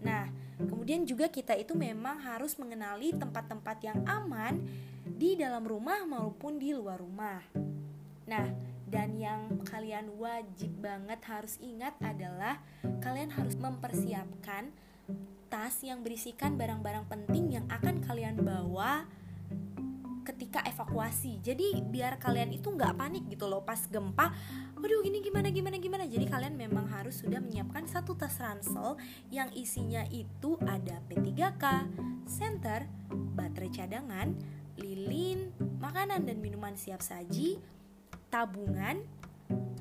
Nah, 0.00 0.24
kemudian 0.56 1.04
juga 1.04 1.28
kita 1.28 1.52
itu 1.52 1.76
memang 1.76 2.16
harus 2.24 2.56
mengenali 2.56 3.12
tempat-tempat 3.12 3.76
yang 3.84 4.00
aman 4.08 4.56
di 5.04 5.36
dalam 5.36 5.68
rumah 5.68 6.08
maupun 6.08 6.56
di 6.56 6.72
luar 6.72 6.96
rumah. 6.96 7.67
Nah, 8.28 8.52
dan 8.88 9.16
yang 9.16 9.64
kalian 9.64 10.12
wajib 10.20 10.72
banget 10.80 11.20
harus 11.24 11.56
ingat 11.64 11.96
adalah 12.04 12.60
kalian 13.00 13.32
harus 13.32 13.56
mempersiapkan 13.56 14.72
tas 15.48 15.80
yang 15.80 16.04
berisikan 16.04 16.60
barang-barang 16.60 17.08
penting 17.08 17.56
yang 17.56 17.64
akan 17.72 18.04
kalian 18.04 18.36
bawa 18.36 19.08
ketika 20.28 20.60
evakuasi. 20.68 21.40
Jadi 21.40 21.80
biar 21.88 22.20
kalian 22.20 22.52
itu 22.52 22.68
nggak 22.68 23.00
panik 23.00 23.24
gitu 23.32 23.48
loh 23.48 23.64
pas 23.64 23.80
gempa. 23.88 24.28
Waduh 24.76 25.00
gini 25.00 25.24
gimana 25.24 25.48
gimana 25.48 25.80
gimana. 25.80 26.04
Jadi 26.04 26.28
kalian 26.28 26.52
memang 26.52 26.84
harus 26.92 27.24
sudah 27.24 27.40
menyiapkan 27.40 27.88
satu 27.88 28.12
tas 28.12 28.36
ransel 28.36 29.00
yang 29.32 29.48
isinya 29.56 30.04
itu 30.12 30.60
ada 30.68 31.00
P3K, 31.08 31.64
senter, 32.28 32.84
baterai 33.08 33.72
cadangan, 33.72 34.36
lilin, 34.76 35.48
makanan 35.80 36.28
dan 36.28 36.44
minuman 36.44 36.76
siap 36.76 37.00
saji, 37.00 37.56
tabungan, 38.28 39.02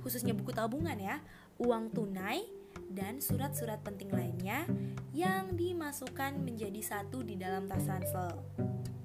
khususnya 0.01 0.35
buku 0.35 0.51
tabungan 0.55 0.97
ya, 0.97 1.19
uang 1.59 1.91
tunai, 1.91 2.43
dan 2.87 3.19
surat-surat 3.19 3.83
penting 3.83 4.13
lainnya 4.13 4.63
yang 5.11 5.53
dimasukkan 5.53 6.39
menjadi 6.39 6.79
satu 6.79 7.25
di 7.25 7.35
dalam 7.35 7.67
tas 7.67 7.83
ransel. 7.85 8.39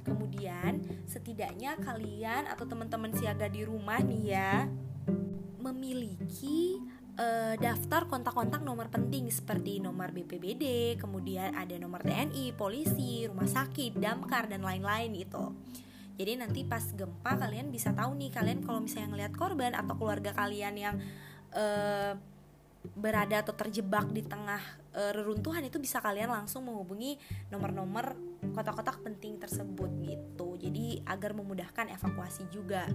Kemudian, 0.03 0.83
setidaknya 1.07 1.79
kalian 1.79 2.51
atau 2.51 2.67
teman-teman 2.67 3.15
siaga 3.15 3.47
di 3.47 3.63
rumah 3.63 4.03
nih 4.03 4.25
ya 4.35 4.67
memiliki 5.63 6.83
uh, 7.17 7.55
daftar 7.55 8.11
kontak-kontak 8.11 8.61
nomor 8.67 8.91
penting 8.91 9.31
seperti 9.31 9.79
nomor 9.79 10.11
BPBD, 10.11 10.97
kemudian 10.99 11.55
ada 11.55 11.79
nomor 11.79 12.03
TNI, 12.03 12.55
polisi, 12.59 13.25
rumah 13.31 13.47
sakit, 13.47 13.97
damkar 13.97 14.51
dan 14.51 14.67
lain-lain 14.67 15.15
itu. 15.15 15.45
Jadi 16.23 16.39
nanti 16.39 16.63
pas 16.63 16.87
gempa 16.95 17.35
kalian 17.35 17.75
bisa 17.75 17.91
tahu 17.91 18.15
nih 18.15 18.31
kalian 18.31 18.63
kalau 18.63 18.79
misalnya 18.79 19.11
ngelihat 19.11 19.35
korban 19.35 19.75
atau 19.75 19.99
keluarga 19.99 20.31
kalian 20.31 20.75
yang 20.79 20.95
uh, 21.51 22.15
berada 22.95 23.43
atau 23.43 23.55
terjebak 23.59 24.07
di 24.15 24.23
tengah 24.23 24.63
uh, 24.95 25.11
reruntuhan 25.11 25.67
itu 25.67 25.83
bisa 25.83 25.99
kalian 25.99 26.31
langsung 26.31 26.63
menghubungi 26.63 27.19
nomor-nomor 27.51 28.15
kotak-kotak 28.55 29.03
penting 29.03 29.43
tersebut 29.43 29.91
gitu. 30.07 30.55
Jadi 30.63 31.03
agar 31.11 31.35
memudahkan 31.35 31.91
evakuasi 31.91 32.47
juga. 32.55 32.87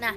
Nah, 0.00 0.16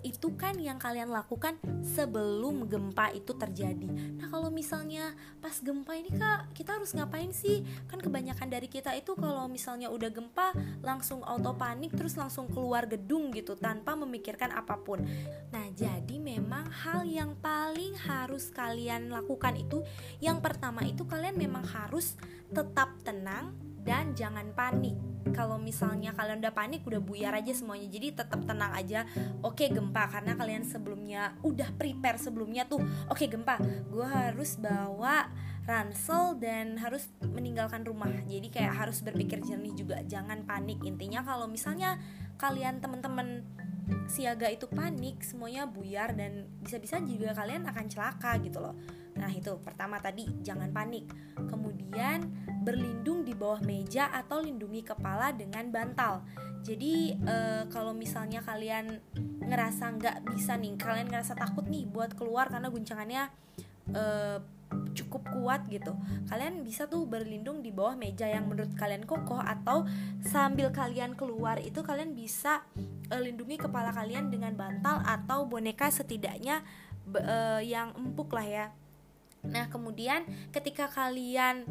itu 0.00 0.32
kan 0.36 0.56
yang 0.56 0.80
kalian 0.80 1.12
lakukan 1.12 1.60
sebelum 1.84 2.68
gempa 2.68 3.12
itu 3.12 3.36
terjadi. 3.36 3.88
Nah, 4.16 4.28
kalau 4.32 4.48
misalnya 4.48 5.12
pas 5.38 5.56
gempa 5.60 5.96
ini 5.96 6.12
Kak, 6.12 6.56
kita 6.56 6.80
harus 6.80 6.92
ngapain 6.96 7.30
sih? 7.32 7.64
Kan 7.88 8.00
kebanyakan 8.00 8.48
dari 8.48 8.68
kita 8.68 8.96
itu 8.96 9.12
kalau 9.16 9.46
misalnya 9.46 9.92
udah 9.92 10.10
gempa 10.12 10.52
langsung 10.80 11.20
auto 11.24 11.52
panik 11.56 11.92
terus 11.94 12.16
langsung 12.16 12.48
keluar 12.48 12.88
gedung 12.88 13.32
gitu 13.32 13.56
tanpa 13.56 13.96
memikirkan 13.96 14.52
apa 14.52 14.80
pun. 14.80 15.04
Nah, 15.52 15.66
jadi 15.76 16.16
memang 16.16 16.68
hal 16.68 17.04
yang 17.04 17.36
paling 17.38 17.96
harus 18.06 18.48
kalian 18.50 19.12
lakukan 19.12 19.56
itu 19.56 19.84
yang 20.18 20.40
pertama 20.40 20.82
itu 20.84 21.04
kalian 21.04 21.36
memang 21.36 21.64
harus 21.64 22.16
tetap 22.50 22.90
tenang 23.06 23.69
dan 23.82 24.12
jangan 24.12 24.52
panik. 24.52 24.96
Kalau 25.30 25.60
misalnya 25.60 26.16
kalian 26.16 26.40
udah 26.40 26.54
panik 26.56 26.82
udah 26.84 27.00
buyar 27.00 27.36
aja 27.36 27.52
semuanya. 27.52 27.86
Jadi 27.88 28.16
tetap 28.16 28.40
tenang 28.44 28.72
aja. 28.72 29.04
Oke 29.44 29.68
gempa. 29.68 30.08
Karena 30.08 30.34
kalian 30.34 30.64
sebelumnya 30.64 31.36
udah 31.44 31.70
prepare 31.76 32.16
sebelumnya 32.16 32.66
tuh. 32.66 32.80
Oke 33.12 33.28
gempa. 33.28 33.60
Gue 33.88 34.06
harus 34.08 34.56
bawa 34.56 35.28
ransel 35.68 36.40
dan 36.40 36.80
harus 36.80 37.12
meninggalkan 37.22 37.84
rumah. 37.84 38.10
Jadi 38.26 38.48
kayak 38.48 38.74
harus 38.74 39.04
berpikir 39.04 39.44
jernih 39.44 39.76
juga. 39.76 40.00
Jangan 40.02 40.44
panik. 40.48 40.82
Intinya 40.82 41.22
kalau 41.22 41.46
misalnya 41.46 42.00
kalian 42.40 42.80
temen-temen 42.80 43.44
siaga 44.06 44.46
itu 44.48 44.70
panik 44.70 45.20
semuanya 45.20 45.66
buyar 45.66 46.14
dan 46.14 46.46
bisa-bisa 46.62 47.02
juga 47.02 47.34
kalian 47.34 47.66
akan 47.66 47.86
celaka 47.90 48.38
gitu 48.38 48.62
loh 48.62 48.74
Nah, 49.20 49.28
itu 49.28 49.52
pertama 49.60 50.00
tadi 50.00 50.24
jangan 50.40 50.72
panik. 50.72 51.04
Kemudian 51.36 52.24
berlindung 52.64 53.20
di 53.20 53.36
bawah 53.36 53.60
meja 53.60 54.08
atau 54.08 54.40
lindungi 54.40 54.80
kepala 54.80 55.36
dengan 55.36 55.68
bantal. 55.68 56.24
Jadi 56.64 57.16
e, 57.16 57.36
kalau 57.68 57.92
misalnya 57.92 58.40
kalian 58.40 59.00
ngerasa 59.44 59.92
nggak 60.00 60.16
bisa 60.32 60.56
nih, 60.56 60.76
kalian 60.80 61.08
ngerasa 61.12 61.36
takut 61.36 61.68
nih 61.68 61.84
buat 61.84 62.16
keluar 62.16 62.48
karena 62.48 62.72
guncangannya 62.72 63.28
e, 63.92 64.04
cukup 64.96 65.22
kuat 65.32 65.68
gitu. 65.68 65.96
Kalian 66.28 66.64
bisa 66.64 66.88
tuh 66.88 67.04
berlindung 67.04 67.60
di 67.60 67.72
bawah 67.72 67.96
meja 67.96 68.28
yang 68.28 68.48
menurut 68.48 68.72
kalian 68.76 69.04
kokoh 69.04 69.40
atau 69.40 69.84
sambil 70.24 70.72
kalian 70.72 71.16
keluar 71.16 71.60
itu 71.60 71.80
kalian 71.84 72.12
bisa 72.16 72.64
e, 73.08 73.16
lindungi 73.20 73.60
kepala 73.60 73.92
kalian 73.92 74.32
dengan 74.32 74.56
bantal 74.56 75.00
atau 75.04 75.44
boneka 75.48 75.88
setidaknya 75.88 76.60
e, 77.08 77.64
yang 77.68 77.96
empuk 77.96 78.32
lah 78.36 78.44
ya 78.48 78.66
Nah, 79.46 79.68
kemudian 79.72 80.24
ketika 80.52 80.90
kalian 80.90 81.64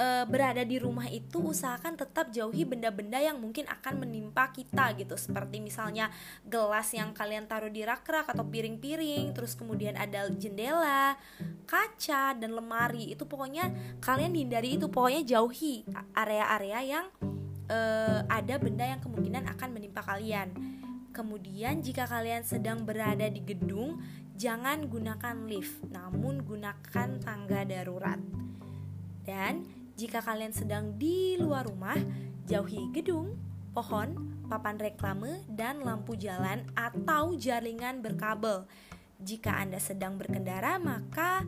e, 0.00 0.06
berada 0.24 0.64
di 0.64 0.80
rumah 0.80 1.06
itu 1.12 1.52
usahakan 1.52 2.00
tetap 2.00 2.32
jauhi 2.32 2.64
benda-benda 2.64 3.20
yang 3.20 3.36
mungkin 3.36 3.68
akan 3.68 4.00
menimpa 4.00 4.48
kita 4.52 4.96
gitu. 4.96 5.14
Seperti 5.20 5.60
misalnya 5.60 6.08
gelas 6.48 6.88
yang 6.96 7.12
kalian 7.12 7.44
taruh 7.44 7.68
di 7.68 7.84
rak-rak 7.84 8.32
atau 8.32 8.44
piring-piring 8.46 9.36
terus 9.36 9.52
kemudian 9.52 10.00
ada 10.00 10.28
jendela 10.32 11.20
kaca 11.68 12.32
dan 12.36 12.50
lemari. 12.56 13.12
Itu 13.12 13.28
pokoknya 13.28 13.98
kalian 14.00 14.32
hindari 14.32 14.80
itu. 14.80 14.88
Pokoknya 14.88 15.22
jauhi 15.24 15.84
area-area 16.16 16.80
yang 16.80 17.06
e, 17.68 17.78
ada 18.26 18.54
benda 18.56 18.84
yang 18.88 19.00
kemungkinan 19.04 19.44
akan 19.56 19.68
menimpa 19.76 20.00
kalian 20.00 20.79
kemudian 21.10 21.82
jika 21.82 22.06
kalian 22.06 22.42
sedang 22.42 22.86
berada 22.86 23.26
di 23.26 23.42
gedung 23.42 24.02
jangan 24.40 24.88
gunakan 24.88 25.36
lift, 25.44 25.84
namun 25.92 26.40
gunakan 26.40 27.20
tangga 27.20 27.60
darurat. 27.68 28.16
Dan 29.20 29.68
jika 30.00 30.24
kalian 30.24 30.56
sedang 30.56 30.96
di 30.96 31.36
luar 31.36 31.68
rumah, 31.68 32.00
jauhi 32.48 32.88
gedung, 32.88 33.36
pohon, 33.76 34.40
papan 34.48 34.80
reklame, 34.80 35.44
dan 35.44 35.84
lampu 35.84 36.16
jalan 36.16 36.64
atau 36.72 37.36
jaringan 37.36 38.00
berkabel. 38.00 38.64
Jika 39.20 39.60
Anda 39.60 39.76
sedang 39.76 40.16
berkendara, 40.16 40.80
maka 40.80 41.44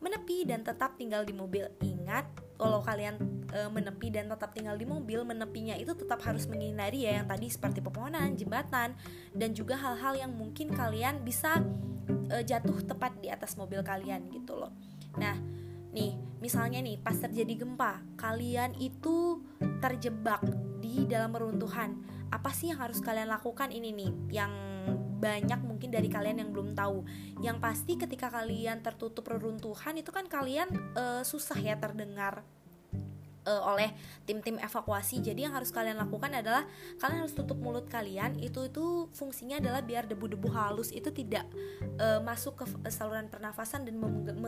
menepi 0.00 0.48
dan 0.48 0.64
tetap 0.64 0.96
tinggal 0.96 1.28
di 1.28 1.36
mobil. 1.36 1.68
Ingat, 1.84 2.24
kalau 2.56 2.80
kalian 2.80 3.41
e, 3.52 3.68
menepi 3.68 4.08
dan 4.08 4.32
tetap 4.32 4.56
tinggal 4.56 4.74
di 4.74 4.88
mobil, 4.88 5.22
menepinya 5.22 5.76
itu 5.76 5.92
tetap 5.92 6.24
harus 6.24 6.48
menghindari 6.48 7.04
ya 7.04 7.20
yang 7.22 7.28
tadi 7.28 7.46
seperti 7.52 7.84
pepohonan, 7.84 8.34
jembatan, 8.34 8.96
dan 9.36 9.50
juga 9.52 9.76
hal-hal 9.78 10.16
yang 10.16 10.32
mungkin 10.32 10.72
kalian 10.72 11.20
bisa 11.22 11.60
e, 12.32 12.42
jatuh 12.42 12.80
tepat 12.82 13.14
di 13.20 13.28
atas 13.28 13.54
mobil 13.60 13.84
kalian 13.84 14.26
gitu 14.32 14.56
loh. 14.56 14.72
Nah, 15.20 15.36
nih, 15.92 16.16
misalnya 16.40 16.80
nih 16.80 16.98
pas 16.98 17.14
terjadi 17.14 17.62
gempa, 17.62 18.00
kalian 18.16 18.74
itu 18.80 19.44
terjebak 19.78 20.42
di 20.80 21.04
dalam 21.06 21.30
reruntuhan. 21.30 22.00
Apa 22.32 22.48
sih 22.50 22.72
yang 22.72 22.80
harus 22.80 22.98
kalian 23.04 23.28
lakukan 23.28 23.68
ini 23.68 23.92
nih? 23.92 24.12
Yang 24.42 24.52
banyak 25.22 25.60
mungkin 25.62 25.94
dari 25.94 26.10
kalian 26.10 26.42
yang 26.42 26.50
belum 26.50 26.74
tahu. 26.74 27.06
Yang 27.44 27.56
pasti 27.62 27.92
ketika 27.94 28.26
kalian 28.32 28.82
tertutup 28.82 29.22
reruntuhan 29.30 29.94
itu 29.94 30.10
kan 30.10 30.26
kalian 30.26 30.66
uh, 30.98 31.22
susah 31.22 31.54
ya 31.62 31.78
terdengar 31.78 32.42
uh, 33.46 33.62
oleh 33.74 33.90
tim-tim 34.24 34.58
evakuasi. 34.58 35.22
Jadi 35.22 35.46
yang 35.46 35.54
harus 35.54 35.74
kalian 35.74 35.98
lakukan 35.98 36.30
adalah 36.32 36.66
kalian 36.98 37.26
harus 37.26 37.34
tutup 37.34 37.58
mulut 37.58 37.86
kalian. 37.90 38.38
Itu 38.38 38.66
itu 38.68 39.10
fungsinya 39.14 39.58
adalah 39.58 39.82
biar 39.82 40.06
debu-debu 40.06 40.48
halus 40.52 40.90
itu 40.94 41.10
tidak 41.10 41.46
uh, 41.98 42.20
masuk 42.22 42.62
ke 42.62 42.64
saluran 42.90 43.26
pernafasan 43.28 43.86
dan 43.86 43.96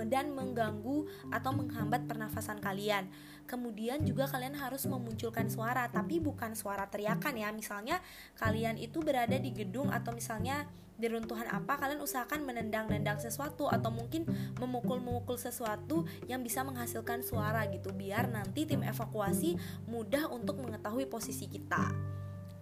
dan 0.08 0.26
mengganggu 0.32 1.06
atau 1.30 1.50
menghambat 1.54 2.06
pernafasan 2.06 2.58
kalian. 2.62 3.10
Kemudian 3.44 4.00
juga 4.08 4.24
kalian 4.30 4.56
harus 4.56 4.88
memunculkan 4.88 5.52
suara, 5.52 5.90
tapi 5.92 6.16
bukan 6.22 6.56
suara 6.56 6.88
teriakan 6.88 7.34
ya. 7.36 7.48
Misalnya 7.52 8.00
kalian 8.40 8.80
itu 8.80 9.04
berada 9.04 9.36
di 9.36 9.52
gedung 9.52 9.92
atau 9.92 10.16
misalnya 10.16 10.64
di 10.94 11.06
runtuhan 11.10 11.50
apa 11.50 11.74
kalian 11.74 12.00
usahakan 12.02 12.46
menendang-nendang 12.46 13.18
sesuatu 13.18 13.66
atau 13.66 13.90
mungkin 13.90 14.26
memukul-memukul 14.62 15.34
sesuatu 15.34 16.06
yang 16.30 16.40
bisa 16.46 16.62
menghasilkan 16.62 17.26
suara 17.26 17.66
gitu 17.70 17.90
biar 17.90 18.30
nanti 18.30 18.64
tim 18.64 18.86
evakuasi 18.86 19.58
mudah 19.90 20.30
untuk 20.30 20.62
mengetahui 20.62 21.10
posisi 21.10 21.50
kita. 21.50 22.14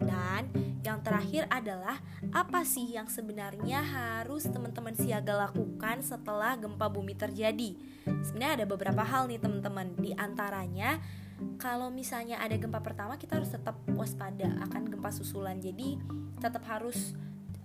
Dan 0.02 0.50
yang 0.82 0.98
terakhir 0.98 1.46
adalah 1.46 2.02
apa 2.34 2.66
sih 2.66 2.90
yang 2.90 3.06
sebenarnya 3.06 3.78
harus 3.80 4.50
teman-teman 4.50 4.98
siaga 4.98 5.46
lakukan 5.46 6.02
setelah 6.02 6.58
gempa 6.58 6.90
bumi 6.90 7.14
terjadi? 7.14 7.78
Sebenarnya 8.26 8.62
ada 8.62 8.66
beberapa 8.66 9.06
hal 9.06 9.30
nih 9.30 9.38
teman-teman. 9.38 9.94
Di 9.94 10.10
antaranya 10.18 10.98
kalau 11.58 11.90
misalnya 11.90 12.42
ada 12.42 12.58
gempa 12.58 12.82
pertama 12.82 13.14
kita 13.14 13.38
harus 13.38 13.54
tetap 13.54 13.78
waspada 13.94 14.58
akan 14.66 14.90
gempa 14.90 15.10
susulan. 15.14 15.62
Jadi 15.62 16.02
tetap 16.42 16.66
harus 16.66 17.14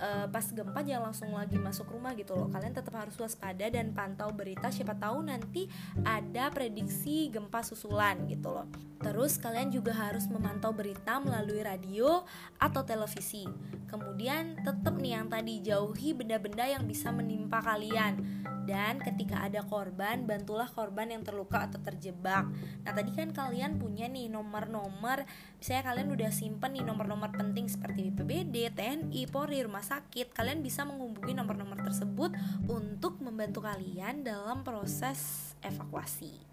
uh, 0.01 0.25
pas 0.29 0.45
gempa 0.45 0.79
jangan 0.85 1.11
langsung 1.11 1.31
lagi 1.33 1.57
masuk 1.57 1.89
rumah 1.91 2.13
gitu 2.13 2.33
loh. 2.33 2.47
Kalian 2.49 2.73
tetap 2.73 2.93
harus 2.97 3.17
waspada 3.17 3.65
dan 3.69 3.93
pantau 3.93 4.29
berita. 4.33 4.69
Siapa 4.69 4.97
tahu 4.97 5.25
nanti 5.25 5.69
ada 6.05 6.49
prediksi 6.53 7.29
gempa 7.29 7.61
susulan 7.61 8.25
gitu 8.29 8.53
loh. 8.53 8.67
Terus 8.97 9.37
kalian 9.37 9.69
juga 9.69 9.93
harus 9.93 10.25
memantau 10.25 10.73
berita 10.73 11.21
melalui 11.21 11.61
radio 11.61 12.25
atau 12.57 12.81
televisi. 12.81 13.45
Kemudian 13.87 14.57
tetap 14.65 14.97
nih 14.97 15.21
yang 15.21 15.27
tadi 15.29 15.61
jauhi 15.61 16.17
benda-benda 16.17 16.65
yang 16.65 16.83
bisa 16.83 17.13
menimpa 17.13 17.61
kalian 17.61 18.46
dan 18.67 18.99
ketika 18.99 19.47
ada 19.47 19.63
korban 19.63 20.27
bantulah 20.27 20.67
korban 20.67 21.07
yang 21.07 21.23
terluka 21.23 21.71
atau 21.71 21.79
terjebak. 21.79 22.43
Nah 22.83 22.91
tadi 22.91 23.15
kan 23.15 23.31
kalian 23.31 23.79
punya 23.79 24.11
nih 24.11 24.27
nomor-nomor. 24.27 25.23
Misalnya 25.57 25.83
kalian 25.87 26.09
udah 26.11 26.29
simpen 26.35 26.75
nih 26.75 26.83
nomor-nomor 26.83 27.31
penting 27.31 27.71
seperti 27.71 28.11
BPBD, 28.11 28.75
TNI, 28.75 29.23
Polri, 29.31 29.63
rumah 29.63 29.81
sakit. 29.81 30.35
Kalian 30.35 30.59
bisa 30.59 30.83
menghubungi 30.83 31.31
nomor-nomor 31.31 31.79
tersebut 31.79 32.35
untuk 32.67 33.23
membantu 33.23 33.63
kalian 33.63 34.27
dalam 34.27 34.67
proses 34.67 35.55
evakuasi. 35.63 36.47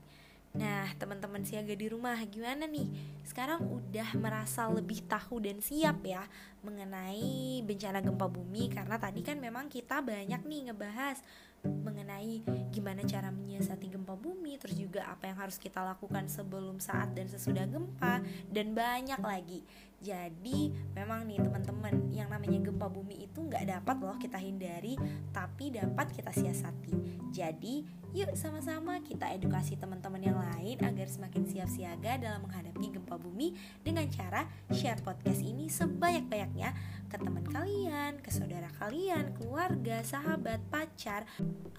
Nah, 0.54 0.86
teman-teman 1.02 1.42
siaga 1.42 1.74
di 1.74 1.90
rumah 1.90 2.14
gimana 2.30 2.70
nih? 2.70 2.86
Sekarang 3.26 3.58
udah 3.66 4.14
merasa 4.14 4.70
lebih 4.70 5.02
tahu 5.10 5.42
dan 5.42 5.58
siap 5.58 6.06
ya 6.06 6.22
mengenai 6.62 7.58
bencana 7.66 7.98
gempa 7.98 8.30
bumi 8.30 8.70
karena 8.70 8.94
tadi 8.94 9.26
kan 9.26 9.42
memang 9.42 9.66
kita 9.66 9.98
banyak 9.98 10.46
nih 10.46 10.70
ngebahas 10.70 11.18
mengenai 11.64 12.44
gimana 12.70 13.02
cara 13.04 13.32
menyiasati 13.32 13.90
gempa 13.90 14.14
bumi, 14.14 14.60
terus 14.60 14.76
juga 14.76 15.08
apa 15.08 15.30
yang 15.30 15.38
harus 15.40 15.56
kita 15.56 15.80
lakukan 15.80 16.28
sebelum, 16.28 16.78
saat 16.78 17.12
dan 17.16 17.26
sesudah 17.26 17.64
gempa 17.66 18.20
dan 18.52 18.76
banyak 18.76 19.20
lagi. 19.20 19.60
Jadi 20.04 20.68
memang 20.92 21.24
nih 21.24 21.40
teman-teman 21.40 22.12
yang 22.12 22.28
namanya 22.28 22.60
gempa 22.60 22.92
bumi 22.92 23.24
itu 23.24 23.40
nggak 23.40 23.64
dapat 23.64 23.96
loh 24.04 24.18
kita 24.20 24.36
hindari, 24.36 25.00
tapi 25.32 25.72
dapat 25.72 26.12
kita 26.12 26.28
siasati. 26.28 27.24
Jadi 27.32 28.04
yuk 28.14 28.36
sama-sama 28.38 29.02
kita 29.02 29.32
edukasi 29.32 29.74
teman-teman 29.74 30.22
yang 30.22 30.38
lain 30.38 30.78
agar 30.84 31.08
semakin 31.10 31.48
siap 31.50 31.66
siaga 31.66 32.20
dalam 32.20 32.46
menghadapi 32.46 32.94
gempa 32.94 33.16
bumi 33.18 33.56
dengan 33.82 34.06
cara 34.12 34.46
share 34.70 35.00
podcast 35.02 35.40
ini 35.42 35.66
sebanyak-banyaknya 35.66 36.70
ke 37.08 37.16
teman 37.20 37.46
kalian, 37.48 38.18
ke 38.20 38.30
saudara 38.32 38.68
kalian, 38.80 39.32
keluarga, 39.38 40.02
sahabat, 40.04 40.60
pacar, 40.68 41.24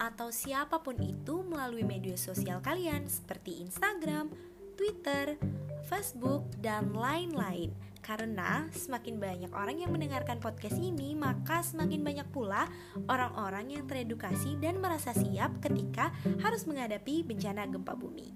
atau 0.00 0.32
siapa 0.32 0.80
pun 0.80 0.96
itu 0.98 1.44
melalui 1.46 1.84
media 1.86 2.14
sosial 2.18 2.62
kalian 2.64 3.06
seperti 3.06 3.62
Instagram, 3.64 4.32
Twitter, 4.76 5.40
Facebook, 5.88 6.46
dan 6.60 6.92
lain-lain. 6.92 7.72
Karena 8.06 8.70
semakin 8.70 9.18
banyak 9.18 9.50
orang 9.50 9.82
yang 9.82 9.90
mendengarkan 9.90 10.38
podcast 10.38 10.78
ini, 10.78 11.18
maka 11.18 11.66
semakin 11.66 12.06
banyak 12.06 12.28
pula 12.30 12.70
orang-orang 13.10 13.74
yang 13.74 13.84
teredukasi 13.90 14.54
dan 14.62 14.78
merasa 14.78 15.10
siap 15.10 15.58
ketika 15.58 16.14
harus 16.38 16.70
menghadapi 16.70 17.26
bencana 17.26 17.66
gempa 17.66 17.98
bumi. 17.98 18.30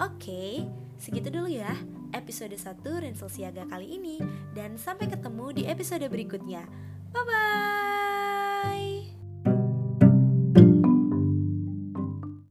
Oke, 0.00 0.64
segitu 0.96 1.28
dulu 1.28 1.52
ya 1.52 1.74
episode 2.14 2.54
1 2.54 2.80
Rensel 2.86 3.28
Siaga 3.28 3.66
kali 3.66 3.98
ini 3.98 4.22
dan 4.54 4.78
sampai 4.78 5.10
ketemu 5.10 5.50
di 5.50 5.62
episode 5.66 6.06
berikutnya. 6.06 6.62
Bye 7.10 7.24
bye. 7.26 8.03